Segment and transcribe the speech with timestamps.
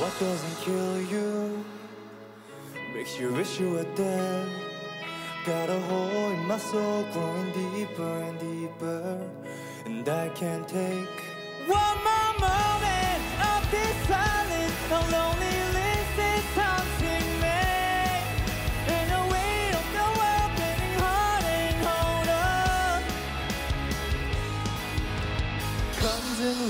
[0.00, 1.64] What doesn't kill you
[2.94, 4.48] makes you wish you were dead.
[5.44, 9.30] Got a hole in my soul growing deeper and deeper,
[9.84, 11.20] and I can't take
[11.66, 12.31] one more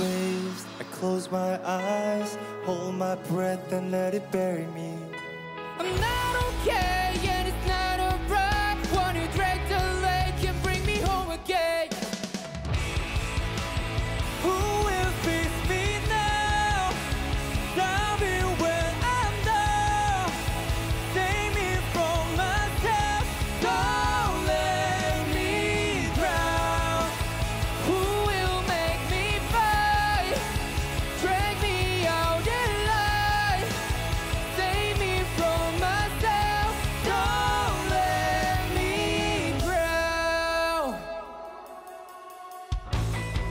[0.00, 0.66] waves.
[0.80, 4.94] I close my eyes, hold my breath, and let it bury me.
[5.78, 6.99] I'm not okay, and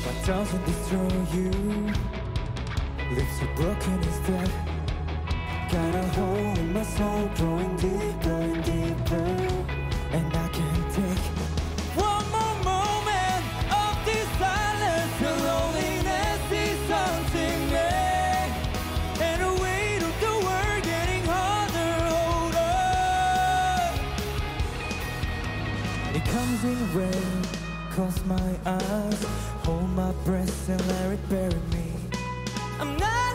[0.09, 1.52] What doesn't destroy you
[3.13, 4.51] leaves you broken instead.
[5.71, 9.27] Got a hole in my soul, growing deeper and deeper,
[10.11, 11.25] and I can't take
[11.93, 15.13] one more moment of this silence.
[15.21, 17.91] The loneliness is haunting me,
[19.21, 21.94] and the weight of the world getting harder,
[22.25, 22.73] older.
[26.17, 27.41] It comes in rain,
[28.00, 29.25] close my eyes,
[29.66, 31.88] hold my breath and let it bury me.
[32.80, 33.28] I'm not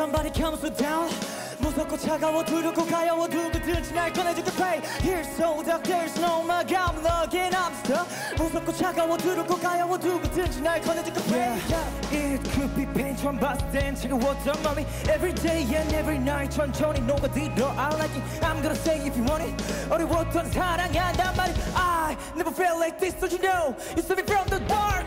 [0.00, 1.08] somebody comes to down.
[1.58, 6.94] 무섭고 차가워 두렵고 가여워 누구든지 날 꺼내줄게 pray Here's so dark there's no my God
[7.24, 8.06] again I'm stuck
[8.36, 11.88] 무섭고 차가워 두렵고 가여워 누구든지 날 꺼내줄게 pray yeah.
[12.12, 17.00] It could be pain 처음 봤을 땐 차가웠던 맘이 Every day and every night 천천히
[17.00, 19.56] 녹아들어 I like it I'm gonna say if you want it
[19.90, 24.24] 어려웠던 사랑이 한단 말이 I never felt like this don't you know You saved me
[24.28, 24.99] from the dark